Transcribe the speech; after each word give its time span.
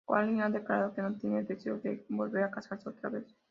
Khalil 0.07 0.41
ha 0.41 0.49
declarado 0.49 0.95
que 0.95 1.01
no 1.03 1.13
tiene 1.13 1.43
deseos 1.43 1.83
de 1.83 2.03
volver 2.09 2.43
a 2.43 2.49
casarse 2.49 2.89
otra 2.89 3.09
vez. 3.11 3.27